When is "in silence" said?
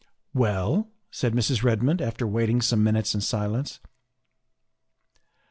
3.13-3.79